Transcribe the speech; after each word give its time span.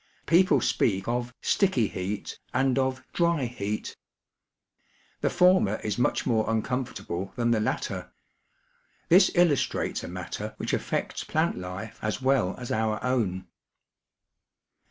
People 0.25 0.61
speak 0.61 1.07
of" 1.07 1.31
sticky 1.53 1.87
heat'' 1.87 2.39
and 2.55 2.79
of" 2.79 3.03
dry 3.13 3.45
heat.'' 3.45 3.95
The 5.19 5.29
former 5.29 5.75
is 5.83 5.99
much 5.99 6.25
more 6.25 6.49
uncomfortable 6.49 7.33
than 7.35 7.51
the 7.51 7.59
latter. 7.59 8.11
This 9.09 9.29
illus 9.35 9.63
trates 9.67 10.03
a 10.03 10.07
matter 10.07 10.55
which 10.57 10.73
affects 10.73 11.23
plant 11.23 11.55
life 11.59 11.99
as 12.01 12.19
well 12.19 12.55
as 12.57 12.71
our 12.71 12.97
own. 13.03 13.45